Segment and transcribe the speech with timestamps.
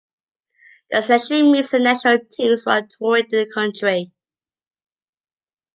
[0.89, 4.11] The selection meets the National teams while touring the country.